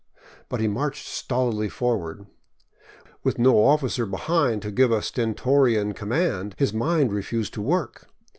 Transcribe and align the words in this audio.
But 0.49 0.61
he 0.61 0.67
marched 0.67 1.05
stolidly 1.05 1.69
forward. 1.69 2.25
With 3.23 3.37
no 3.37 3.63
officer 3.63 4.07
behind 4.07 4.63
to 4.63 4.71
give 4.71 4.91
a 4.91 4.99
stentorian 5.03 5.93
com 5.93 6.09
mand, 6.09 6.55
his 6.57 6.73
mind 6.73 7.13
refused 7.13 7.53
to 7.53 7.61
work. 7.61 8.07